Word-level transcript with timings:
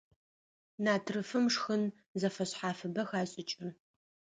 Натрыфым 0.83 1.45
шхын 1.55 1.83
зэфэшъхьафыбэ 2.19 3.03
хашӀыкӀы. 3.09 3.67